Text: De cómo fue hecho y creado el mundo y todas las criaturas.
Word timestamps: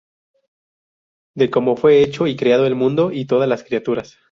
De 1.35 1.51
cómo 1.51 1.75
fue 1.77 2.01
hecho 2.01 2.25
y 2.25 2.35
creado 2.35 2.65
el 2.65 2.73
mundo 2.73 3.11
y 3.11 3.25
todas 3.27 3.47
las 3.47 3.63
criaturas. 3.63 4.17